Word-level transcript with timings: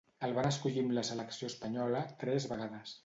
El 0.27 0.31
van 0.37 0.47
escollir 0.51 0.81
amb 0.85 0.95
la 0.99 1.03
selecció 1.11 1.49
espanyola 1.53 2.01
tres 2.25 2.49
vegades. 2.55 2.97